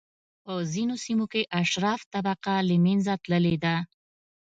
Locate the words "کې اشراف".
1.31-2.01